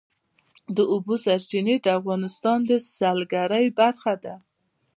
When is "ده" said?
4.23-4.35